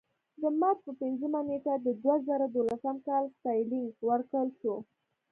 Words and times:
د 0.41 0.43
مارچ 0.59 0.79
په 0.85 0.91
پنځمه 1.01 1.39
نېټه 1.49 1.73
د 1.85 1.87
دوه 2.01 2.15
زره 2.27 2.47
دولسم 2.55 2.95
کال 3.07 3.23
ستاینلیک 3.35 3.95
ورکړل 4.09 4.49
شو. 4.59 4.75